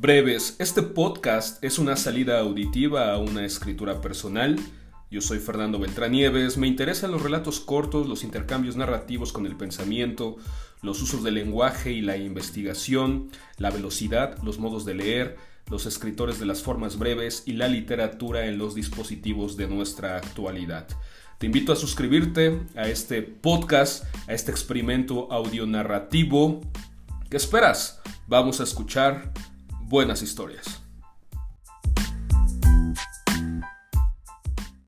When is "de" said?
14.86-14.94, 16.40-16.46, 19.58-19.66